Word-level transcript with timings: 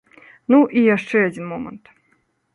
Ну, 0.53 0.57
і 0.79 0.85
яшчэ 0.95 1.17
адзін 1.27 1.45
момант. 1.53 1.95